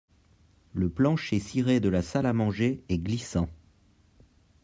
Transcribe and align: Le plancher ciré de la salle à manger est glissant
Le 0.73 0.89
plancher 0.89 1.37
ciré 1.39 1.79
de 1.79 1.87
la 1.87 2.01
salle 2.01 2.25
à 2.25 2.33
manger 2.33 2.83
est 2.89 2.97
glissant 2.97 3.47